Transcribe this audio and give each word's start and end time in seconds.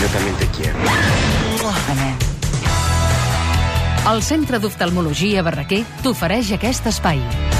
Yo 0.00 0.06
también 0.12 0.36
te 0.36 0.46
quiero. 0.48 0.78
El 4.12 4.22
Centre 4.22 4.60
d'Oftalmologia 4.62 5.42
Barraquer 5.42 5.82
t'ofereix 6.04 6.52
aquest 6.54 6.86
espai. 6.86 7.55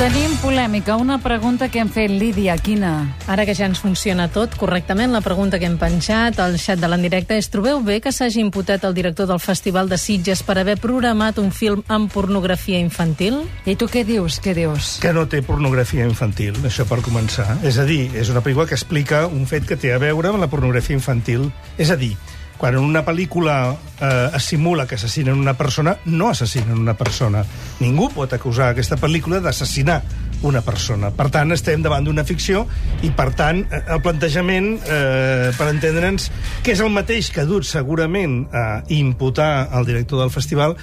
Tenim 0.00 0.32
polèmica, 0.40 0.94
una 0.96 1.18
pregunta 1.20 1.66
que 1.68 1.76
hem 1.82 1.88
fet 1.92 2.08
Lídia 2.08 2.54
Quina. 2.56 3.18
Ara 3.28 3.44
que 3.44 3.52
ja 3.52 3.66
ens 3.68 3.82
funciona 3.84 4.30
tot 4.32 4.54
correctament, 4.56 5.12
la 5.12 5.20
pregunta 5.20 5.58
que 5.60 5.68
hem 5.68 5.74
penjat 5.76 6.40
al 6.40 6.56
xat 6.56 6.80
de 6.80 6.88
l'endirecte 6.88 7.36
és 7.36 7.50
trobeu 7.52 7.82
bé 7.84 7.98
que 8.00 8.08
s'hagi 8.08 8.40
imputat 8.40 8.86
el 8.88 8.96
director 8.96 9.28
del 9.28 9.42
Festival 9.44 9.92
de 9.92 9.98
Sitges 10.00 10.40
per 10.40 10.56
haver 10.56 10.78
programat 10.80 11.36
un 11.36 11.52
film 11.52 11.84
amb 11.92 12.08
pornografia 12.08 12.80
infantil? 12.80 13.42
I 13.68 13.76
tu 13.76 13.90
què 13.92 14.06
dius, 14.08 14.40
què 14.40 14.56
dius? 14.56 14.94
que 15.04 15.12
no 15.12 15.26
té 15.28 15.42
pornografia 15.44 16.08
infantil, 16.08 16.56
això 16.64 16.88
per 16.88 17.02
començar. 17.04 17.58
És 17.60 17.76
a 17.76 17.84
dir, 17.84 18.06
és 18.16 18.32
una 18.32 18.40
pel·lícula 18.40 18.70
que 18.72 18.78
explica 18.80 19.26
un 19.28 19.44
fet 19.44 19.68
que 19.68 19.76
té 19.76 19.92
a 19.92 20.00
veure 20.00 20.32
amb 20.32 20.40
la 20.40 20.48
pornografia 20.48 20.96
infantil. 20.96 21.50
És 21.76 21.92
a 21.92 22.00
dir, 22.00 22.14
quan 22.56 22.80
en 22.80 22.88
una 22.88 23.04
pel·lícula 23.04 23.76
eh, 24.00 24.30
es 24.36 24.44
simula 24.44 24.86
que 24.86 24.94
assassinen 24.94 25.38
una 25.38 25.54
persona, 25.54 25.96
no 26.06 26.30
assassinen 26.30 26.78
una 26.78 26.94
persona. 26.94 27.44
Ningú 27.80 28.10
pot 28.14 28.32
acusar 28.32 28.70
aquesta 28.72 28.98
pel·lícula 29.00 29.40
d'assassinar 29.44 30.00
una 30.42 30.62
persona. 30.64 31.10
Per 31.12 31.28
tant, 31.32 31.52
estem 31.52 31.82
davant 31.84 32.06
d'una 32.06 32.24
ficció 32.24 32.64
i, 33.04 33.10
per 33.12 33.30
tant, 33.36 33.60
eh, 33.68 33.82
el 33.92 34.00
plantejament, 34.04 34.72
eh, 34.86 35.52
per 35.58 35.68
entendre'ns, 35.72 36.30
que 36.64 36.72
és 36.72 36.80
el 36.80 36.90
mateix 36.94 37.30
que 37.30 37.44
ha 37.44 37.48
dut 37.48 37.68
segurament 37.68 38.46
a 38.52 38.82
imputar 38.88 39.68
al 39.70 39.86
director 39.86 40.22
del 40.24 40.32
festival, 40.32 40.76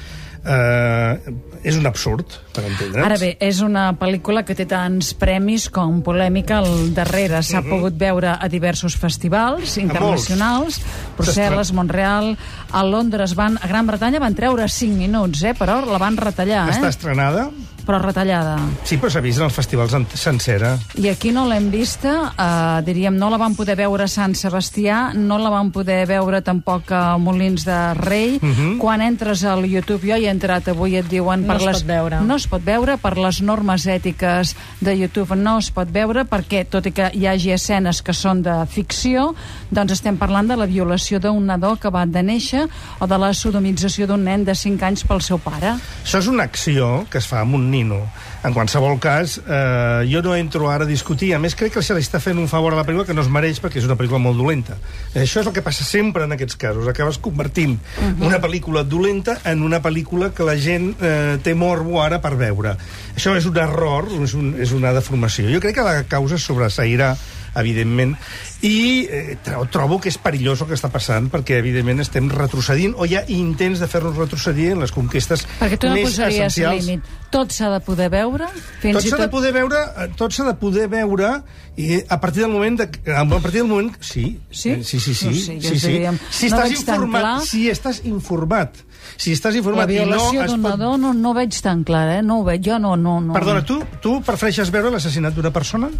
eh, 0.47 1.33
és 1.63 1.75
un 1.75 1.87
absurd, 1.89 2.37
per 2.53 2.63
entendre'ns. 2.63 3.03
Ara 3.03 3.17
bé, 3.19 3.31
és 3.43 3.59
una 3.65 3.89
pel·lícula 3.99 4.43
que 4.47 4.55
té 4.55 4.67
tants 4.69 5.11
premis 5.19 5.67
com 5.73 5.99
polèmica 6.05 6.61
al 6.61 6.93
darrere. 6.95 7.41
S'ha 7.43 7.63
pogut 7.65 7.97
veure 7.99 8.37
a 8.37 8.47
diversos 8.51 8.95
festivals 8.99 9.77
internacionals, 9.81 10.79
Brussel·les, 11.17 11.73
Montreal, 11.75 12.35
a 12.71 12.83
Londres, 12.85 13.06
van, 13.35 13.57
a 13.61 13.67
Gran 13.67 13.87
Bretanya 13.87 14.19
van 14.19 14.35
treure 14.35 14.67
5 14.67 14.95
minuts, 14.97 15.43
eh, 15.43 15.53
però 15.57 15.79
la 15.85 15.97
van 15.97 16.17
retallar, 16.17 16.69
Està 16.69 16.87
eh? 16.87 16.89
estrenada? 16.89 17.49
Però 17.87 18.01
retallada. 18.03 18.57
Sí, 18.83 18.97
però 18.99 19.07
s'ha 19.09 19.21
vist 19.23 19.39
en 19.39 19.45
els 19.45 19.53
festivals 19.55 19.93
en- 19.95 20.05
sencera. 20.11 20.73
I 20.99 21.07
aquí 21.07 21.31
no 21.31 21.45
l'hem 21.47 21.69
vista, 21.71 22.33
eh, 22.37 22.81
diríem, 22.83 23.15
no 23.15 23.29
la 23.29 23.37
vam 23.39 23.55
poder 23.55 23.77
veure 23.79 24.03
a 24.03 24.07
Sant 24.11 24.33
Sebastià, 24.35 25.13
no 25.15 25.37
la 25.39 25.49
vam 25.49 25.69
poder 25.71 26.05
veure 26.05 26.41
tampoc 26.41 26.91
a 26.91 27.17
Molins 27.17 27.63
de 27.63 27.93
Rei. 27.93 28.41
Quan 28.77 28.99
entres 29.01 29.45
al 29.47 29.63
YouTube, 29.65 30.01
jo 30.03 30.17
hi 30.17 30.25
he 30.27 30.29
entrat 30.29 30.67
avui, 30.67 30.97
et 30.99 31.07
diuen... 31.07 31.45
No 31.47 31.53
per 31.53 31.61
es 31.61 31.65
les, 31.65 31.77
pot 31.83 31.87
veure. 31.87 32.19
No 32.27 32.35
es 32.35 32.47
pot 32.51 32.65
veure 32.65 32.97
per 32.97 33.13
les 33.17 33.39
normes 33.41 33.85
ètiques 33.87 34.51
de 34.81 34.97
YouTube, 34.99 35.37
no 35.39 35.57
es 35.59 35.71
pot 35.71 35.87
veure 35.87 36.25
perquè, 36.27 36.65
tot 36.67 36.85
i 36.87 36.91
que 36.91 37.07
hi 37.13 37.25
hagi 37.25 37.53
escenes 37.55 38.01
que 38.03 38.11
són 38.11 38.43
de 38.43 38.65
ficció, 38.67 39.29
doncs 39.71 39.93
estem 39.95 40.17
parlant 40.19 40.51
de 40.51 40.57
la 40.59 40.65
violació 40.67 41.21
d'un 41.23 41.45
nadó 41.45 41.71
acabat 41.79 42.11
de 42.11 42.21
néixer 42.21 42.67
o 42.99 43.07
de 43.07 43.17
la 43.21 43.33
sodomització 43.33 44.07
d'un 44.07 44.23
nen 44.25 44.45
de 44.47 44.55
5 44.55 44.85
anys 44.87 45.05
pel 45.07 45.21
seu 45.21 45.39
pare. 45.41 45.75
Això 46.03 46.21
és 46.23 46.29
una 46.31 46.47
acció 46.47 47.05
que 47.11 47.21
es 47.21 47.27
fa 47.29 47.41
amb 47.43 47.57
un 47.57 47.69
nino. 47.71 48.01
En 48.47 48.53
qualsevol 48.53 48.99
cas, 49.01 49.39
eh, 49.39 50.07
jo 50.07 50.21
no 50.23 50.35
entro 50.35 50.69
ara 50.71 50.85
a 50.85 50.87
discutir. 50.87 51.33
A 51.35 51.39
més, 51.39 51.55
crec 51.55 51.73
que 51.73 51.83
se 51.83 51.95
li 51.97 52.03
està 52.05 52.21
fent 52.23 52.37
un 52.37 52.47
favor 52.47 52.73
a 52.73 52.77
la 52.77 52.85
pel·lícula 52.85 53.05
que 53.05 53.15
no 53.17 53.23
es 53.25 53.31
mereix 53.33 53.59
perquè 53.61 53.81
és 53.81 53.87
una 53.89 53.97
pel·lícula 53.97 54.21
molt 54.23 54.37
dolenta. 54.37 54.77
Això 55.13 55.41
és 55.41 55.47
el 55.47 55.53
que 55.53 55.65
passa 55.65 55.83
sempre 55.83 56.23
en 56.23 56.35
aquests 56.35 56.55
casos. 56.55 56.87
Acabes 56.87 57.17
convertint 57.17 57.77
una 58.19 58.39
pel·lícula 58.39 58.83
dolenta 58.87 59.39
en 59.43 59.63
una 59.63 59.81
pel·lícula 59.81 60.31
que 60.33 60.47
la 60.47 60.55
gent 60.55 60.93
eh, 61.01 61.37
té 61.43 61.55
morbo 61.55 62.01
ara 62.01 62.21
per 62.21 62.35
veure. 62.37 62.77
Això 63.17 63.35
és 63.35 63.49
un 63.49 63.57
error, 63.57 64.07
és, 64.21 64.37
un, 64.37 64.53
és 64.61 64.71
una 64.71 64.93
deformació. 64.93 65.49
Jo 65.51 65.59
crec 65.63 65.79
que 65.79 65.85
la 65.85 66.03
causa 66.07 66.37
sobreseirà 66.37 67.15
evidentment, 67.59 68.15
i 68.61 69.05
eh, 69.09 69.37
tro- 69.45 69.67
trobo 69.71 69.99
que 70.01 70.09
és 70.09 70.17
perillós 70.17 70.61
el 70.63 70.67
que 70.71 70.77
està 70.77 70.89
passant, 70.93 71.29
perquè, 71.33 71.59
evidentment, 71.61 71.99
estem 72.01 72.29
retrocedint, 72.33 72.95
o 72.97 73.05
hi 73.05 73.15
ha 73.19 73.23
intents 73.33 73.79
de 73.83 73.87
fer-nos 73.91 74.15
retrocedir 74.17 74.71
en 74.73 74.81
les 74.81 74.91
conquestes 74.91 75.45
Perquè 75.59 75.77
tu 75.77 75.87
no 75.91 75.93
més 75.97 76.09
posaries 76.09 76.47
essencials. 76.53 76.85
límit. 76.85 77.13
Tot 77.29 77.51
s'ha 77.51 77.69
de 77.73 77.79
poder 77.83 78.07
veure, 78.09 78.47
fins 78.81 78.95
Tot 78.97 79.03
s'ha 79.03 79.17
tot... 79.17 79.25
de 79.25 79.29
poder 79.29 79.51
veure, 79.53 79.81
eh, 79.97 80.09
tot 80.15 80.31
s'ha 80.33 80.45
de 80.47 80.53
poder 80.55 80.87
veure 80.87 81.31
i 81.77 81.99
a 82.09 82.17
partir 82.23 82.41
del 82.45 82.51
moment 82.51 82.79
de, 82.79 82.87
a 83.13 83.25
partir 83.27 83.59
del 83.61 83.67
moment 83.69 83.91
sí, 83.99 84.39
Sí? 84.49 84.71
eh, 84.71 84.83
sí, 84.83 84.99
sí, 84.99 85.13
sí, 85.13 85.25
No 85.27 85.61
jo 85.61 85.69
sí, 85.69 85.79
sí. 85.79 85.87
diríem, 85.91 86.17
Si 86.31 86.49
no 86.49 86.55
estàs 86.57 86.71
informat, 86.79 87.21
clar. 87.21 87.41
si 87.45 87.67
estàs 87.69 87.99
informat, 88.05 88.77
si 89.17 89.33
estàs 89.35 89.53
La 89.53 89.59
informat 89.59 89.91
i 89.91 89.99
no 89.99 90.05
violació 90.07 90.41
es 90.45 90.51
d'un 90.51 90.61
pot... 90.63 90.71
nadó 90.71 90.97
no, 90.97 91.13
no 91.13 91.33
veig 91.35 91.53
tan 91.61 91.83
clara, 91.83 92.17
eh? 92.19 92.23
No 92.23 92.39
ho 92.39 92.43
veig, 92.47 92.63
jo 92.65 92.79
no, 92.79 92.95
no, 92.97 93.19
no. 93.21 93.33
Perdona, 93.35 93.61
tu, 93.65 93.81
tu 94.01 94.21
prefereixes 94.25 94.71
veure 94.73 94.89
l'assassinat 94.95 95.35
d'una 95.35 95.51
persona? 95.53 95.91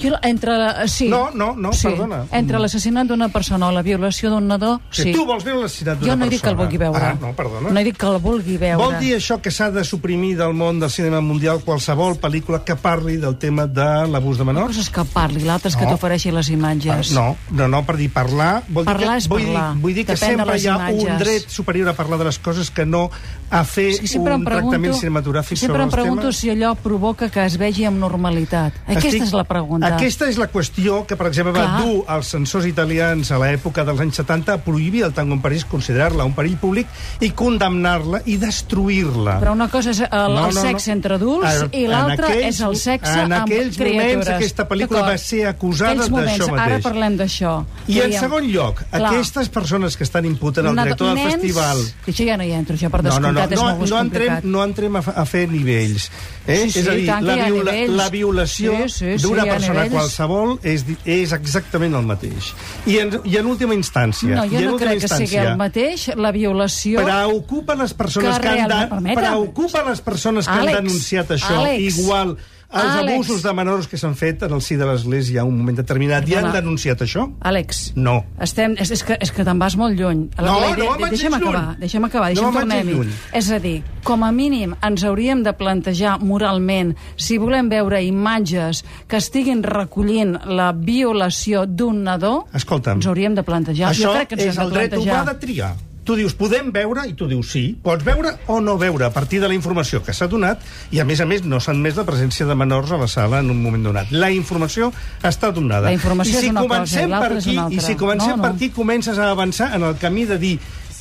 Jo, 0.00 0.14
entre 0.22 0.56
la, 0.58 0.86
sí. 0.88 1.08
No, 1.08 1.30
no, 1.34 1.54
no, 1.56 1.72
sí. 1.72 1.88
perdona. 1.88 2.24
Entre 2.32 2.58
l'assassinat 2.58 3.06
d'una 3.08 3.28
persona 3.28 3.68
o 3.68 3.72
la 3.72 3.82
violació 3.82 4.30
d'un 4.30 4.46
nadó, 4.46 4.80
sí. 4.90 5.02
Si 5.06 5.12
tu 5.12 5.24
vols 5.24 5.44
veure 5.44 5.62
l'assassinat 5.62 5.98
d'una 6.00 6.12
Jo 6.12 6.16
no 6.16 6.24
he 6.24 6.28
persona... 6.28 6.30
dit 6.30 6.42
que 6.42 6.48
el 6.50 6.56
vulgui 6.56 6.76
veure. 6.78 7.04
Ah, 7.04 7.16
no, 7.20 7.32
perdona. 7.32 7.70
No 7.70 7.80
he 7.80 7.84
dit 7.84 7.96
que 7.96 8.06
el 8.06 8.18
vulgui 8.18 8.56
veure. 8.58 8.76
Vol 8.82 8.98
dir 9.00 9.14
això 9.16 9.40
que 9.40 9.50
s'ha 9.50 9.70
de 9.70 9.84
suprimir 9.84 10.36
del 10.36 10.52
món 10.54 10.80
del 10.80 10.90
cinema 10.90 11.20
mundial 11.20 11.60
qualsevol 11.64 12.18
pel·lícula 12.20 12.62
que 12.64 12.76
parli 12.76 13.16
del 13.16 13.36
tema 13.38 13.66
de 13.66 14.06
l'abús 14.08 14.38
de 14.38 14.44
menors? 14.44 14.66
cosa 14.76 14.80
és 14.80 14.90
que 14.90 15.04
parli, 15.04 15.40
l'altra 15.44 15.68
és 15.70 15.76
que 15.76 15.84
No. 15.86 15.90
t'ofereixi 15.94 16.30
les 16.32 16.48
imatges. 16.50 17.12
No, 17.12 17.36
no, 17.50 17.68
no, 17.68 17.84
per 17.86 17.96
dir 17.96 18.10
parlar... 18.12 18.62
Vol 18.68 18.84
Parlar 18.84 19.14
dir 19.14 19.18
és 19.18 19.24
que, 19.24 19.30
vull 19.34 19.42
parlar. 19.44 19.72
Dir, 19.74 19.80
vull 19.82 19.94
dir 19.94 20.04
que 20.06 20.12
Depèn 20.14 20.28
de 20.30 20.36
sempre 20.36 20.58
hi 20.60 20.66
ha 20.66 20.74
imatges. 20.74 21.10
un 21.12 21.18
dret 21.18 21.48
superior 21.48 21.88
a 21.88 21.94
parlar 21.94 22.18
de 22.18 22.24
les 22.24 22.38
coses 22.38 22.70
que 22.70 22.84
no 22.84 23.10
a 23.50 23.62
fer 23.64 23.88
És 23.94 24.00
que 24.00 24.08
sempre 24.08 24.34
un 24.34 24.40
em 24.40 24.44
pregunto, 24.44 24.70
tractament 24.70 24.98
cinematogràfic 25.00 25.56
sempre 25.56 25.66
sobre 25.76 25.82
em 25.82 25.86
els 25.88 25.94
pregunto 25.94 26.20
temes. 26.22 26.36
si 26.36 26.50
allò 26.50 26.74
provoca 26.74 27.28
que 27.30 27.44
es 27.46 27.56
vegi 27.56 27.84
amb 27.84 27.98
normalitat. 27.98 28.74
Aquesta 28.86 29.08
Estic- 29.08 29.22
és 29.22 29.32
la 29.32 29.44
pregunta. 29.44 29.85
Aquesta 29.94 30.28
és 30.28 30.38
la 30.38 30.48
qüestió 30.50 31.04
que, 31.06 31.16
per 31.16 31.26
exemple, 31.28 31.52
va 31.52 31.64
Clar. 31.66 31.84
dur 31.84 32.04
als 32.08 32.26
censors 32.34 32.66
italians 32.66 33.30
a 33.30 33.38
l'època 33.38 33.84
dels 33.84 34.00
anys 34.00 34.16
70 34.16 34.52
a 34.54 34.58
prohibir 34.64 35.04
el 35.04 35.12
tango 35.12 35.34
en 35.34 35.40
París, 35.42 35.64
considerar-la 35.64 36.24
un 36.24 36.34
perill 36.34 36.56
públic 36.56 36.86
i 37.20 37.30
condemnar-la 37.30 38.22
i 38.26 38.36
destruir-la. 38.36 39.38
Però 39.40 39.52
una 39.52 39.68
cosa 39.68 39.90
és 39.90 40.00
el, 40.00 40.34
No, 40.34 40.48
el 40.48 40.54
no, 40.54 40.60
sexe 40.62 40.90
no. 40.90 40.96
entre 40.96 41.14
adults 41.14 41.62
En- 41.62 41.70
i 41.72 41.84
en 41.84 41.90
l'altra 41.90 42.28
aquells- 42.28 42.48
és 42.48 42.60
el 42.60 42.76
sexe 42.76 43.12
en 43.12 43.32
amb 43.32 43.44
aquells 43.46 43.76
criatures. 43.76 44.02
moments 44.16 44.28
aquesta 44.28 44.68
pel·lícula 44.68 45.00
va 45.02 45.18
ser 45.18 45.46
acusada 45.46 45.92
Aquells 45.92 46.10
d'això 46.10 46.48
Ara 46.52 46.56
mateix. 46.66 46.82
parlem 46.82 47.16
d'això. 47.18 47.64
I 47.88 47.98
en 48.00 48.04
Diríem, 48.10 48.20
segon 48.20 48.52
lloc, 48.52 48.82
clar, 48.90 49.12
aquestes 49.12 49.48
persones 49.48 49.96
que 49.96 50.04
estan 50.04 50.24
imputant 50.24 50.66
al 50.66 50.72
una- 50.72 50.82
director 50.84 51.06
del 51.08 51.16
nens, 51.16 51.32
festival... 51.34 51.78
Això 52.06 52.26
ja 52.26 52.36
no 52.36 52.44
hi 52.44 52.52
entro, 52.52 52.76
això 52.76 52.90
per 52.90 53.02
No, 53.02 53.10
no, 53.20 53.32
no, 53.32 53.40
descomptat 53.40 53.52
és 53.52 53.58
no, 53.60 53.64
molt 53.68 53.80
més 53.80 53.90
no, 53.90 54.00
entrem, 54.00 54.40
no 54.44 54.64
entrem 54.64 54.96
a, 54.96 54.98
a 55.14 55.24
fer 55.26 55.48
nivells. 55.48 56.10
Eh? 56.46 56.56
Sí, 56.66 56.70
sí, 56.70 56.80
és 56.80 56.88
a 56.88 56.94
dir, 56.94 57.06
tant 57.08 57.26
la, 57.26 57.36
viola, 57.48 57.72
la 57.98 58.08
violació 58.12 58.74
Sí, 58.86 58.88
sí, 58.94 59.12
sí, 59.18 59.22
d'una 59.24 59.42
ha 59.42 59.46
persona 59.50 59.82
nivells. 59.82 59.94
qualsevol 59.96 60.52
és, 60.62 60.84
és 61.04 61.32
exactament 61.34 61.96
el 61.98 62.06
mateix. 62.06 62.52
I 62.86 62.98
en, 63.02 63.14
i 63.26 63.36
en 63.40 63.48
última 63.50 63.74
instància... 63.74 64.36
No, 64.38 64.44
jo 64.50 64.60
en 64.60 64.68
no 64.70 64.76
crec 64.78 65.02
que 65.02 65.10
sigui 65.10 65.40
el 65.42 65.56
mateix. 65.58 66.08
La 66.16 66.30
violació... 66.36 67.02
Preocupa 67.02 67.74
les 67.74 67.94
persones 67.98 68.38
Que 68.38 68.46
que, 68.46 68.66
han 68.66 69.02
de, 69.02 69.14
preocupa 69.18 69.82
les 69.88 70.00
persones 70.06 70.46
que 70.46 70.54
Àlex, 70.54 70.76
han 70.78 70.86
denunciat 70.86 71.34
això, 71.34 71.56
Àlex, 71.64 71.98
igual 71.98 72.36
els 72.72 72.82
Àlex. 72.96 73.12
abusos 73.14 73.42
de 73.42 73.52
menors 73.54 73.86
que 73.86 73.96
s'han 73.96 74.14
fet 74.16 74.42
en 74.42 74.52
el 74.52 74.60
si 74.60 74.74
de 74.76 74.84
l'Església 74.84 75.42
a 75.42 75.44
un 75.44 75.56
moment 75.56 75.76
determinat 75.76 76.26
i 76.28 76.34
han 76.34 76.50
denunciat 76.52 77.00
això? 77.00 77.28
Àlex, 77.40 77.92
No. 77.94 78.24
estem, 78.40 78.74
és, 78.78 78.90
és, 78.90 79.04
que, 79.04 79.16
és 79.20 79.30
que 79.32 79.44
te'n 79.44 79.58
vas 79.58 79.76
molt 79.76 79.96
lluny. 79.98 80.28
La, 80.36 80.42
No, 80.50 80.60
la 80.60 80.70
idea, 80.70 80.90
no 80.98 81.06
deixa'm 81.08 81.34
acabar, 81.34 81.76
deixa'm 81.78 82.04
acabar, 82.04 82.28
No 82.34 82.34
deixa'm 82.34 82.54
vaig 82.54 82.68
tornar-hi. 82.84 83.12
És 83.32 83.50
a 83.50 83.58
dir, 83.60 83.82
com 84.02 84.24
a 84.24 84.32
mínim 84.32 84.74
ens 84.82 85.04
hauríem 85.04 85.42
de 85.42 85.52
plantejar 85.52 86.18
moralment 86.20 86.94
si 87.16 87.38
volem 87.38 87.68
veure 87.68 88.02
imatges 88.02 88.84
que 89.06 89.16
estiguin 89.16 89.62
recollint 89.62 90.36
la 90.46 90.72
violació 90.72 91.66
d'un 91.66 92.02
nadó, 92.02 92.46
Escolta'm. 92.52 92.96
ens 92.98 93.06
hauríem 93.06 93.34
de 93.34 93.42
plantejar. 93.42 93.92
Això 93.92 94.10
jo 94.10 94.12
crec 94.14 94.28
que 94.28 94.34
ens 94.34 94.44
és 94.44 94.56
hem 94.58 94.64
el 94.64 94.70
dret 94.72 94.90
plantejar. 94.90 95.22
humà 95.24 95.32
de 95.32 95.38
triar. 95.38 95.74
Tu 96.06 96.14
dius, 96.14 96.36
podem 96.38 96.68
veure? 96.70 97.02
I 97.10 97.14
tu 97.18 97.26
dius, 97.26 97.48
sí. 97.50 97.64
Pots 97.82 98.04
veure 98.06 98.36
o 98.46 98.60
no 98.62 98.76
veure 98.78 99.08
a 99.08 99.10
partir 99.10 99.40
de 99.42 99.48
la 99.50 99.56
informació 99.58 100.04
que 100.06 100.14
s'ha 100.14 100.28
donat 100.30 100.62
i, 100.94 101.00
a 101.02 101.04
més 101.04 101.18
a 101.20 101.26
més, 101.26 101.42
no 101.42 101.58
s'ha 101.58 101.72
admès 101.74 101.96
la 101.98 102.04
presència 102.06 102.46
de 102.46 102.54
menors 102.54 102.92
a 102.94 103.00
la 103.00 103.08
sala 103.10 103.40
en 103.42 103.50
un 103.50 103.58
moment 103.62 103.82
donat. 103.90 104.12
La 104.14 104.30
informació 104.30 104.92
està 105.26 105.50
donada. 105.52 105.88
La 105.90 105.96
informació 105.98 106.38
I 106.38 106.40
si 106.40 106.46
és 106.46 106.52
una 106.54 106.62
cosa 106.62 106.68
comencem 106.76 107.10
l'altra 107.10 107.28
per 107.28 107.38
és 107.40 107.46
aquí, 107.48 107.56
una 107.56 107.64
altra. 107.66 107.82
I 107.82 107.86
si 107.88 107.96
comencem 107.98 108.30
No, 108.30 108.36
no. 108.36 108.42
per 108.46 108.52
aquí, 108.54 108.70
comences 108.70 109.18
a 109.18 109.30
avançar 109.34 109.72
en 109.74 109.82
el 109.90 109.96
camí 109.98 110.24
de 110.30 110.38
dir 110.38 110.54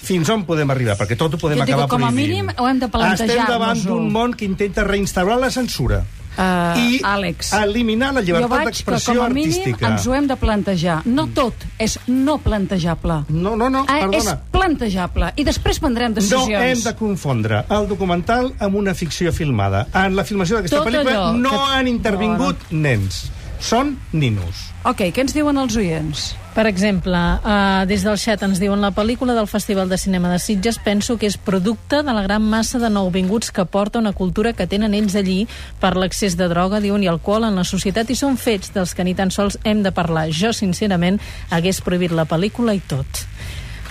fins 0.06 0.30
on 0.30 0.44
podem 0.46 0.70
arribar, 0.70 0.98
perquè 0.98 1.16
tot 1.18 1.34
ho 1.34 1.38
podem 1.42 1.58
Jo 1.62 1.66
dic 1.66 1.74
acabar 1.74 1.86
que 1.88 1.96
com 1.96 2.04
a 2.04 2.10
prohibint. 2.10 2.30
mínim 2.30 2.50
ho 2.58 2.68
hem 2.68 2.80
de 2.82 2.88
plantejar-nos-ho. 2.90 3.32
Estem 3.40 3.54
davant 3.54 3.86
d'un 3.86 4.12
món 4.14 4.34
que 4.38 4.46
intenta 4.46 4.84
reinstaurar 4.84 5.38
la 5.40 5.50
censura. 5.54 6.04
Uh, 6.38 6.78
I 6.78 7.00
Àlex, 7.04 7.54
eliminar 7.54 8.14
la 8.14 8.22
jo 8.22 8.36
llibertat 8.36 8.66
d'expressió 8.66 9.24
artística. 9.24 9.88
ens 9.88 10.06
ho 10.08 10.14
hem 10.14 10.28
de 10.28 10.36
plantejar. 10.36 11.02
No 11.06 11.28
tot 11.28 11.54
és 11.80 11.98
no 12.08 12.38
plantejable. 12.40 13.24
No, 13.30 13.56
no, 13.56 13.70
no, 13.70 13.86
Ah, 13.88 14.00
és 14.00 14.10
perdona. 14.26 14.42
plantejable. 14.52 15.32
I 15.38 15.44
després 15.44 15.80
prendrem 15.80 16.14
decisions. 16.14 16.50
No 16.50 16.60
hem 16.60 16.82
de 16.84 16.96
confondre 16.96 17.66
el 17.70 17.88
documental 17.88 18.54
amb 18.60 18.76
una 18.76 18.94
ficció 18.94 19.32
filmada. 19.32 19.88
En 19.94 20.16
la 20.16 20.24
filmació 20.24 20.58
d'aquesta 20.58 20.84
pel·lícula 20.84 21.34
no 21.38 21.50
que- 21.52 21.74
han 21.76 21.88
intervingut 21.88 22.58
nens. 22.72 23.32
Són 23.60 23.98
ninos. 24.12 24.68
Ok, 24.84 25.00
què 25.16 25.20
ens 25.22 25.34
diuen 25.34 25.58
els 25.58 25.76
oients? 25.78 26.36
Per 26.56 26.64
exemple, 26.70 27.12
uh, 27.44 27.84
des 27.84 28.06
del 28.08 28.16
xat 28.16 28.40
ens 28.48 28.62
diuen 28.64 28.80
la 28.80 28.94
pel·lícula 28.96 29.34
del 29.36 29.48
Festival 29.52 29.90
de 29.92 29.98
Cinema 30.00 30.30
de 30.32 30.38
Sitges 30.40 30.78
penso 30.80 31.18
que 31.20 31.28
és 31.28 31.36
producte 31.36 32.00
de 32.02 32.14
la 32.16 32.22
gran 32.24 32.46
massa 32.48 32.80
de 32.80 32.88
nouvinguts 32.90 33.52
que 33.52 33.66
porta 33.68 34.00
una 34.00 34.14
cultura 34.16 34.54
que 34.56 34.64
tenen 34.66 34.94
ells 34.96 35.18
allí 35.20 35.50
per 35.82 35.98
l'accés 36.00 36.38
de 36.40 36.48
droga, 36.48 36.80
diuen, 36.80 37.04
i 37.04 37.10
alcohol 37.12 37.44
en 37.50 37.60
la 37.60 37.66
societat 37.68 38.08
i 38.10 38.16
són 38.16 38.38
fets 38.40 38.72
dels 38.72 38.96
que 38.96 39.04
ni 39.04 39.12
tan 39.20 39.32
sols 39.36 39.58
hem 39.66 39.84
de 39.84 39.92
parlar. 39.92 40.30
Jo, 40.32 40.54
sincerament, 40.56 41.20
hagués 41.52 41.82
prohibit 41.84 42.16
la 42.16 42.24
pel·lícula 42.24 42.72
i 42.74 42.80
tot. 42.88 43.26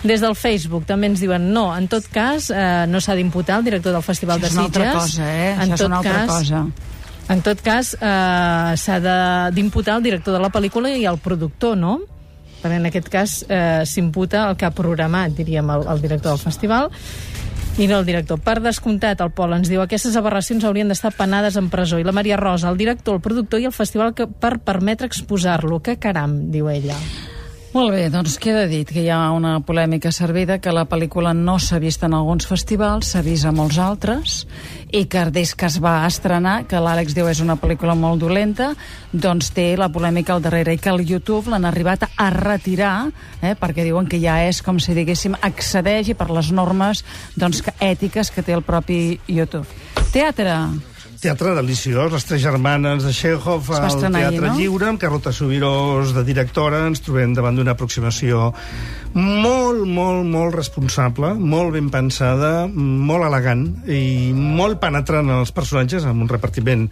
Des 0.04 0.24
del 0.24 0.32
Facebook 0.34 0.86
també 0.88 1.12
ens 1.12 1.20
diuen 1.20 1.50
no, 1.52 1.66
en 1.76 1.84
tot 1.92 2.08
cas, 2.12 2.48
eh, 2.48 2.86
no 2.88 2.96
s'ha 3.00 3.14
d'imputar 3.14 3.58
el 3.60 3.64
director 3.68 3.92
del 3.92 4.02
Festival 4.08 4.40
Això 4.40 4.40
de 4.40 4.48
és 4.48 4.56
una 4.56 4.64
Sitges. 4.64 4.80
altra 4.86 5.00
cosa, 5.02 5.28
eh? 5.34 5.52
En 5.52 5.60
Això 5.68 5.74
és 5.74 5.80
una 5.90 5.96
altra 6.00 6.12
cas, 6.24 6.32
cosa. 6.32 6.64
En 7.28 7.40
tot 7.44 7.60
cas, 7.60 7.92
eh, 8.00 8.74
s'ha 8.76 8.98
de- 9.00 9.52
d'imputar 9.52 9.96
el 9.98 10.02
director 10.02 10.32
de 10.32 10.40
la 10.40 10.48
pel·lícula 10.48 10.96
i 10.96 11.04
el 11.04 11.18
productor, 11.18 11.76
no? 11.76 12.00
Perquè 12.64 12.80
en 12.80 12.88
aquest 12.88 13.08
cas 13.12 13.38
eh, 13.44 13.84
s'imputa 13.84 14.46
el 14.48 14.56
que 14.56 14.64
ha 14.64 14.72
programat, 14.72 15.36
diríem, 15.36 15.68
el, 15.68 15.84
el 15.92 16.00
director 16.00 16.32
del 16.32 16.40
festival 16.40 16.88
i 17.76 17.88
no 17.90 17.98
el 17.98 18.06
director. 18.06 18.38
Per 18.40 18.60
descomptat, 18.62 19.20
el 19.20 19.32
Pol 19.34 19.52
ens 19.56 19.68
diu 19.68 19.82
aquestes 19.82 20.16
aberracions 20.16 20.64
haurien 20.64 20.88
d'estar 20.88 21.12
penades 21.18 21.58
en 21.60 21.68
presó. 21.72 21.98
I 21.98 22.06
la 22.06 22.14
Maria 22.16 22.38
Rosa, 22.40 22.70
el 22.70 22.80
director, 22.80 23.18
el 23.18 23.24
productor 23.24 23.60
i 23.60 23.68
el 23.68 23.76
festival 23.76 24.14
que, 24.14 24.28
per 24.30 24.56
permetre 24.64 25.10
exposar-lo. 25.10 25.82
Que 25.84 25.98
caram, 26.00 26.38
diu 26.54 26.70
ella. 26.70 26.96
Molt 27.74 27.90
bé, 27.90 28.04
doncs 28.06 28.36
queda 28.38 28.68
dit 28.70 28.86
que 28.86 29.02
hi 29.02 29.08
ha 29.10 29.32
una 29.34 29.56
polèmica 29.66 30.12
servida, 30.14 30.60
que 30.62 30.70
la 30.70 30.84
pel·lícula 30.86 31.32
no 31.34 31.56
s'ha 31.58 31.80
vist 31.82 32.04
en 32.06 32.12
alguns 32.14 32.46
festivals, 32.46 33.08
s'ha 33.10 33.22
vist 33.26 33.48
a 33.48 33.50
molts 33.50 33.80
altres, 33.82 34.34
i 34.94 35.08
que 35.10 35.24
des 35.34 35.56
que 35.58 35.66
es 35.66 35.80
va 35.82 35.96
estrenar, 36.06 36.68
que 36.70 36.78
l'Àlex 36.78 37.16
diu 37.18 37.26
és 37.26 37.42
una 37.42 37.58
pel·lícula 37.58 37.98
molt 37.98 38.22
dolenta, 38.22 38.70
doncs 39.10 39.50
té 39.58 39.66
la 39.74 39.90
polèmica 39.90 40.36
al 40.36 40.46
darrere, 40.46 40.78
i 40.78 40.78
que 40.78 40.94
el 40.94 41.02
YouTube 41.02 41.50
l'han 41.50 41.66
arribat 41.66 42.06
a 42.14 42.30
retirar, 42.30 43.10
eh, 43.42 43.56
perquè 43.58 43.82
diuen 43.82 44.06
que 44.06 44.22
ja 44.22 44.38
és, 44.46 44.62
com 44.62 44.78
si 44.78 44.94
diguéssim, 44.94 45.34
accedeix 45.42 46.14
i 46.14 46.14
per 46.14 46.30
les 46.30 46.54
normes 46.54 47.02
doncs, 47.34 47.66
que, 47.66 47.74
ètiques 47.82 48.30
que 48.30 48.46
té 48.46 48.54
el 48.54 48.62
propi 48.62 49.18
YouTube. 49.26 49.66
Teatre. 50.14 50.93
Teatre 51.24 51.54
deliciós, 51.56 52.10
les 52.12 52.26
tres 52.28 52.42
germanes 52.42 53.06
de 53.06 53.12
Chekhov 53.16 53.70
al 53.72 53.94
Teatre 53.96 54.50
no? 54.50 54.58
Lliure, 54.58 54.90
amb 54.90 55.00
Carlota 55.00 55.32
Subirós 55.32 56.12
de 56.12 56.20
directora, 56.20 56.82
ens 56.84 57.00
trobem 57.00 57.32
davant 57.32 57.56
d'una 57.56 57.72
aproximació 57.72 58.50
molt, 59.14 59.84
molt, 59.86 60.26
molt 60.26 60.56
responsable, 60.58 61.30
molt 61.38 61.72
ben 61.76 61.86
pensada, 61.88 62.66
molt 62.68 63.24
elegant 63.24 63.62
i 63.88 64.34
molt 64.34 64.80
penetrant 64.82 65.30
en 65.30 65.38
els 65.38 65.54
personatges, 65.54 66.04
amb 66.04 66.26
un 66.26 66.28
repartiment 66.28 66.88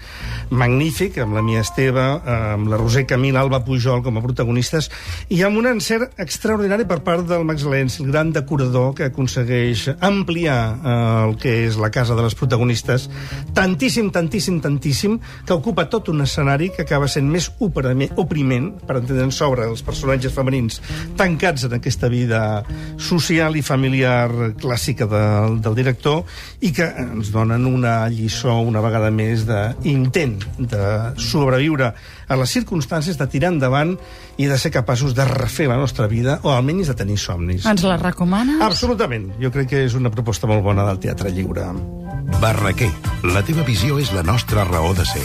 magnífic, 0.54 1.18
amb 1.20 1.36
la 1.36 1.42
Mia 1.44 1.64
Esteve, 1.66 2.04
amb 2.24 2.70
la 2.70 2.78
Roser 2.80 3.04
Camil, 3.10 3.36
Alba 3.36 3.60
Pujol 3.66 4.04
com 4.06 4.16
a 4.16 4.24
protagonistes, 4.24 4.88
i 5.34 5.42
amb 5.44 5.58
un 5.60 5.68
encert 5.74 6.16
extraordinari 6.22 6.86
per 6.88 7.02
part 7.04 7.26
del 7.28 7.44
Max 7.44 7.66
Lenz, 7.68 7.98
el 8.00 8.08
gran 8.14 8.32
decorador 8.32 8.94
que 8.96 9.10
aconsegueix 9.10 9.88
ampliar 10.00 10.60
eh, 10.78 10.96
el 11.26 11.36
que 11.42 11.58
és 11.66 11.76
la 11.76 11.90
casa 11.92 12.16
de 12.16 12.24
les 12.24 12.38
protagonistes, 12.38 13.10
tantíssim, 13.52 14.08
tantíssim, 14.08 14.21
tantíssim, 14.28 15.18
que 15.46 15.52
ocupa 15.52 15.88
tot 15.90 16.08
un 16.12 16.22
escenari 16.22 16.70
que 16.70 16.82
acaba 16.82 17.08
sent 17.08 17.28
més 17.30 17.50
opriment, 17.58 18.70
per 18.86 18.98
entendre'n 19.00 19.32
sobre 19.32 19.66
els 19.68 19.82
personatges 19.82 20.32
femenins 20.34 20.80
tancats 21.16 21.66
en 21.68 21.76
aquesta 21.78 22.08
vida 22.12 22.62
social 22.98 23.56
i 23.56 23.62
familiar 23.62 24.54
clàssica 24.60 25.06
del, 25.10 25.60
del 25.62 25.74
director 25.78 26.22
i 26.60 26.72
que 26.74 26.86
ens 26.86 27.32
donen 27.32 27.66
una 27.66 28.08
lliçó 28.08 28.58
una 28.60 28.82
vegada 28.84 29.10
més 29.10 29.46
d'intent 29.46 30.38
de 30.58 30.84
sobreviure 31.16 31.92
a 32.28 32.36
les 32.38 32.52
circumstàncies, 32.54 33.18
de 33.18 33.28
tirar 33.28 33.52
endavant 33.52 33.96
i 34.42 34.48
de 34.50 34.58
ser 34.58 34.72
capaços 34.74 35.14
de 35.14 35.24
refer 35.28 35.68
la 35.70 35.78
nostra 35.78 36.08
vida 36.10 36.40
o 36.42 36.50
almenys 36.50 36.90
de 36.90 36.96
tenir 36.98 37.18
somnis. 37.22 37.66
Ens 37.68 37.84
la 37.86 37.96
recomanes? 38.00 38.58
Absolutament. 38.64 39.30
Jo 39.38 39.52
crec 39.54 39.70
que 39.70 39.84
és 39.86 39.94
una 39.94 40.10
proposta 40.10 40.50
molt 40.50 40.64
bona 40.66 40.86
del 40.88 40.98
Teatre 40.98 41.30
Lliure. 41.30 41.68
Barraquer, 42.42 42.90
la 43.22 43.44
teva 43.46 43.62
visió 43.62 44.00
és 44.02 44.10
la 44.16 44.26
nostra 44.26 44.66
raó 44.66 44.92
de 44.98 45.06
ser. 45.06 45.24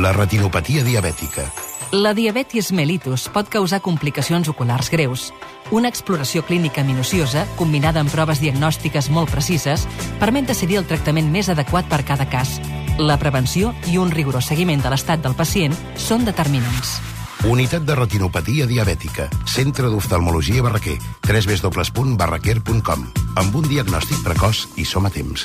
La 0.00 0.14
retinopatia 0.16 0.82
diabètica. 0.82 1.44
La 1.92 2.14
diabetis 2.16 2.72
mellitus 2.72 3.28
pot 3.30 3.52
causar 3.52 3.82
complicacions 3.84 4.48
oculars 4.48 4.88
greus. 4.90 5.28
Una 5.70 5.90
exploració 5.92 6.42
clínica 6.48 6.82
minuciosa, 6.82 7.44
combinada 7.60 8.00
amb 8.00 8.10
proves 8.10 8.40
diagnòstiques 8.40 9.10
molt 9.12 9.30
precises, 9.30 9.84
permet 10.18 10.48
decidir 10.48 10.80
el 10.80 10.88
tractament 10.88 11.28
més 11.30 11.52
adequat 11.52 11.86
per 11.92 12.00
cada 12.08 12.26
cas. 12.32 12.56
La 12.98 13.20
prevenció 13.20 13.74
i 13.92 13.98
un 14.00 14.10
rigorós 14.10 14.48
seguiment 14.48 14.80
de 14.80 14.90
l'estat 14.94 15.20
del 15.20 15.36
pacient 15.36 15.76
són 16.00 16.24
determinants. 16.24 16.96
Unitat 17.44 17.82
de 17.84 17.92
retinopatia 17.94 18.64
diabètica. 18.64 19.26
Centre 19.44 19.90
d'oftalmologia 19.92 20.62
Barraquer. 20.64 20.96
www.barraquer.com 21.28 23.04
Amb 23.36 23.58
un 23.60 23.68
diagnòstic 23.68 24.22
precoç 24.24 24.64
i 24.80 24.86
som 24.88 25.04
a 25.04 25.10
temps. 25.12 25.44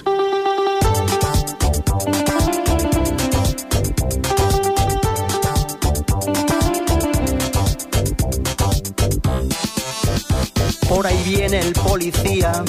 Por 10.88 11.06
ahí 11.06 11.22
viene 11.26 11.60
el 11.60 11.74
policía 11.74 12.64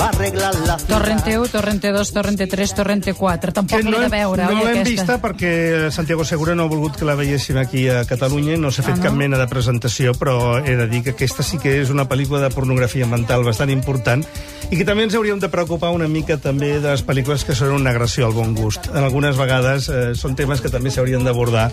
va 0.00 0.08
arreglar 0.08 0.52
la 0.54 0.78
ciudad. 0.78 0.86
Torrente 0.88 1.38
1, 1.38 1.48
Torrente 1.48 1.92
2, 1.92 2.12
Torrente 2.12 2.46
3, 2.46 2.74
Torrente 2.74 3.14
4. 3.14 3.52
Tampoc 3.52 3.82
l'he 3.84 4.00
de 4.04 4.08
veure, 4.12 4.44
no 4.50 4.60
oi, 4.62 4.74
l'hem 4.74 4.84
vista 4.86 5.16
perquè 5.22 5.90
Santiago 5.94 6.24
Segura 6.24 6.54
no 6.54 6.64
ha 6.66 6.70
volgut 6.70 6.96
que 6.98 7.04
la 7.08 7.14
veiéssim 7.18 7.56
aquí 7.60 7.86
a 7.88 8.04
Catalunya, 8.08 8.56
no 8.60 8.70
s'ha 8.70 8.82
fet 8.84 8.96
Ah, 8.96 9.02
no? 9.02 9.04
cap 9.08 9.16
mena 9.18 9.38
de 9.40 9.46
presentació, 9.50 10.12
però 10.16 10.58
he 10.64 10.76
de 10.76 10.86
dir 10.88 11.02
que 11.02 11.14
aquesta 11.16 11.42
sí 11.46 11.58
que 11.58 11.80
és 11.82 11.90
una 11.90 12.06
pel·lícula 12.08 12.40
de 12.40 12.50
pornografia 12.54 13.06
mental 13.06 13.44
bastant 13.44 13.70
important 13.70 14.24
i 14.70 14.76
que 14.76 14.84
també 14.84 15.04
ens 15.06 15.14
hauríem 15.14 15.38
de 15.40 15.48
preocupar 15.48 15.90
una 15.94 16.08
mica 16.08 16.36
també 16.38 16.80
de 16.80 16.90
les 16.90 17.04
pel·lícules 17.06 17.44
que 17.46 17.54
són 17.54 17.72
una 17.76 17.90
agressió 17.90 18.26
al 18.26 18.32
bon 18.34 18.54
gust. 18.54 18.88
En 18.92 19.04
algunes 19.04 19.36
vegades 19.38 19.88
eh, 19.88 20.14
són 20.18 20.34
temes 20.36 20.60
que 20.60 20.72
també 20.72 20.90
s'haurien 20.90 21.24
d'abordar 21.24 21.70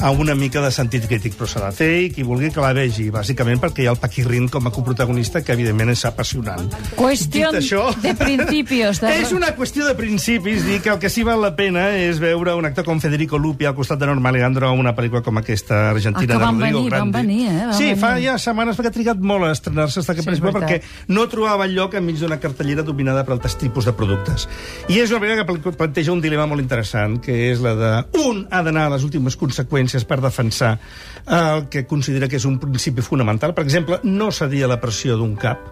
amb 0.00 0.20
una 0.20 0.34
mica 0.34 0.60
de 0.64 0.70
sentit 0.72 1.04
crític, 1.08 1.34
però 1.36 1.46
s'ha 1.50 1.60
de 1.66 1.72
fer 1.76 1.90
i 2.06 2.10
qui 2.14 2.22
vulgui 2.26 2.50
que 2.54 2.60
la 2.62 2.72
vegi, 2.76 3.10
bàsicament 3.12 3.60
perquè 3.60 3.84
hi 3.84 3.88
ha 3.88 3.92
el 3.94 3.98
Paquirrin 4.00 4.48
com 4.48 4.66
a 4.66 4.72
coprotagonista 4.72 5.42
que 5.44 5.52
evidentment 5.52 5.90
és 5.92 6.04
apassionant. 6.08 6.70
Qüestió 6.96 7.50
això- 7.52 7.94
de 8.00 8.14
principios. 8.14 9.00
De... 9.00 9.10
És 9.20 9.32
una 9.36 9.54
qüestió 9.56 9.84
de 9.86 9.94
principis, 9.94 10.64
dir 10.64 10.80
que 10.80 10.88
el 10.90 10.98
que 10.98 11.10
sí 11.10 11.22
val 11.26 11.40
la 11.42 11.54
pena 11.56 11.90
és 11.96 12.18
veure 12.22 12.54
un 12.56 12.64
actor 12.64 12.84
com 12.84 13.00
Federico 13.00 13.38
Lupi 13.38 13.66
al 13.68 13.74
costat 13.74 13.98
de 14.00 14.06
Norma 14.08 14.32
Leandro 14.32 14.70
en 14.72 14.78
una 14.80 14.94
pel·lícula 14.96 15.22
com 15.22 15.36
aquesta 15.38 15.90
argentina 15.90 16.20
Ah, 16.20 16.20
que 16.20 16.32
de 16.32 16.38
van 16.38 16.58
Rodrigo 16.60 16.78
venir, 16.78 16.90
van 16.90 17.10
Grande. 17.10 17.18
venir, 17.18 17.48
eh? 17.50 17.66
Van 17.66 17.74
sí, 17.74 17.84
venir. 17.90 17.98
fa 18.00 18.14
ja 18.20 18.38
setmanes 18.38 18.76
perquè 18.78 18.88
ha 18.88 18.96
trigat 18.96 19.18
molt 19.20 19.44
a 19.44 19.52
estrenar-se 19.52 20.00
esta 20.00 20.14
Sí, 20.14 20.22
pel·lícula 20.26 20.52
perquè 20.56 20.80
no 21.08 21.26
trobava 21.28 21.66
lloc 21.66 21.94
enmig 21.94 22.18
d'una 22.20 22.38
cartellera 22.40 22.82
dominada 22.82 23.24
per 23.24 23.34
altres 23.36 23.56
tipus 23.58 23.84
de 23.84 23.92
productes. 23.92 24.48
I 24.88 25.00
és 25.00 25.10
una 25.10 25.20
pel·lícula 25.20 25.44
que 25.44 25.52
pl- 25.70 25.76
planteja 25.76 26.12
un 26.12 26.20
dilema 26.20 26.46
molt 26.46 26.60
interessant, 26.62 27.20
que 27.20 27.50
és 27.52 27.60
la 27.60 27.74
de 27.74 27.92
un 28.24 28.46
ha 28.50 28.62
d'anar 28.62 28.86
a 28.86 28.94
les 28.96 29.04
últimes 29.04 29.36
conseqüències 29.36 29.89
per 30.08 30.20
defensar 30.22 30.76
el 31.26 31.66
que 31.70 31.84
considera 31.86 32.28
que 32.28 32.38
és 32.40 32.46
un 32.48 32.58
principi 32.62 33.04
fonamental. 33.04 33.54
Per 33.54 33.64
exemple, 33.66 34.00
no 34.04 34.30
cedir 34.34 34.64
a 34.64 34.70
la 34.72 34.80
pressió 34.82 35.18
d'un 35.20 35.36
cap 35.40 35.70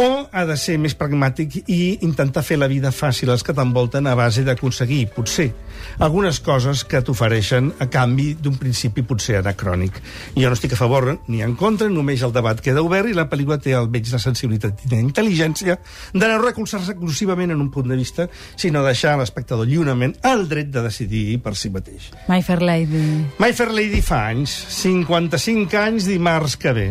o 0.00 0.08
ha 0.34 0.42
de 0.48 0.56
ser 0.58 0.74
més 0.82 0.96
pragmàtic 0.98 1.60
i 1.70 1.78
intentar 2.02 2.42
fer 2.42 2.58
la 2.58 2.66
vida 2.70 2.90
fàcil 2.90 3.30
als 3.30 3.44
que 3.46 3.54
t'envolten 3.54 4.08
a 4.10 4.16
base 4.18 4.42
d'aconseguir, 4.42 5.06
potser, 5.14 5.46
algunes 6.02 6.40
coses 6.42 6.82
que 6.90 7.00
t'ofereixen 7.06 7.70
a 7.78 7.86
canvi 7.86 8.32
d'un 8.34 8.58
principi 8.58 9.04
potser 9.06 9.38
anacrònic. 9.38 10.00
Jo 10.34 10.50
no 10.50 10.58
estic 10.58 10.74
a 10.74 10.80
favor 10.80 11.06
ni 11.28 11.42
en 11.46 11.54
contra, 11.54 11.88
només 11.88 12.26
el 12.26 12.34
debat 12.34 12.60
queda 12.64 12.82
obert 12.82 13.10
i 13.10 13.14
la 13.14 13.28
pel·lícula 13.30 13.60
té 13.62 13.76
almenys 13.78 14.14
la 14.16 14.22
sensibilitat 14.22 14.84
i 14.86 14.92
la 14.92 15.00
intel·ligència 15.04 15.78
de 16.12 16.26
no 16.26 16.42
recolzar-se 16.42 16.96
exclusivament 16.96 17.54
en 17.54 17.62
un 17.62 17.70
punt 17.70 17.88
de 17.90 17.98
vista, 18.00 18.28
sinó 18.56 18.82
deixar 18.82 19.14
a 19.14 19.22
l'espectador 19.22 19.70
lliurement 19.70 20.16
el 20.26 20.48
dret 20.50 20.74
de 20.74 20.82
decidir 20.82 21.38
per 21.44 21.54
si 21.54 21.70
mateix. 21.70 22.10
My 22.26 22.42
Fair 22.42 22.62
Lady. 22.62 23.06
My 23.38 23.52
Fair 23.54 23.70
Lady 23.70 24.02
fa 24.02 24.24
anys, 24.32 24.54
55 24.82 25.78
anys 25.78 26.10
dimarts 26.10 26.58
que 26.58 26.74
ve. 26.74 26.88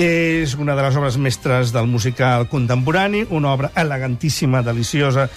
És 0.00 0.54
una 0.56 0.76
de 0.76 0.82
les 0.86 0.96
obres 0.96 1.18
mestres 1.20 1.72
del 1.72 1.86
musical 1.86 2.46
contemporani, 2.48 3.26
una 3.30 3.52
obra 3.52 3.72
elegantíssima, 3.76 4.62
deliciosa 4.64 5.28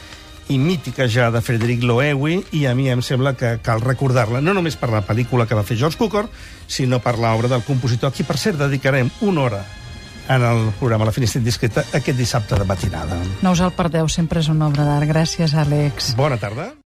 i 0.48 0.60
mítica 0.62 1.08
ja 1.10 1.32
de 1.34 1.42
Frederic 1.42 1.84
Loewi, 1.84 2.38
i 2.54 2.66
a 2.70 2.76
mi 2.78 2.88
em 2.94 3.02
sembla 3.02 3.34
que 3.36 3.58
cal 3.66 3.82
recordar-la, 3.82 4.44
no 4.46 4.54
només 4.54 4.78
per 4.78 4.92
la 4.94 5.02
pel·lícula 5.06 5.48
que 5.50 5.58
va 5.58 5.66
fer 5.66 5.80
George 5.82 5.98
Cukor, 5.98 6.30
sinó 6.68 7.02
per 7.02 7.18
l'obra 7.18 7.50
del 7.52 7.66
compositor, 7.66 8.14
a 8.14 8.16
qui, 8.16 8.24
per 8.24 8.38
cert, 8.38 8.62
dedicarem 8.62 9.10
una 9.26 9.48
hora 9.48 9.64
en 10.30 10.42
el 10.42 10.72
programa 10.80 11.06
La 11.06 11.12
Finestra 11.12 11.40
Indiscreta 11.42 11.86
aquest 11.94 12.18
dissabte 12.18 12.58
de 12.58 12.66
matinada. 12.66 13.18
No 13.42 13.54
us 13.54 13.62
el 13.62 13.74
perdeu, 13.78 14.10
sempre 14.10 14.42
és 14.42 14.50
una 14.50 14.70
obra 14.70 14.86
d'art. 14.88 15.10
Gràcies, 15.10 15.58
Àlex. 15.58 16.16
Bona 16.18 16.38
tarda. 16.42 16.76